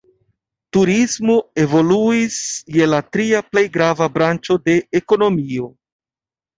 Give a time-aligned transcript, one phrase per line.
[0.77, 2.39] Turismo evoluis
[2.79, 5.75] je la tria plej grava branĉo de ekonomio.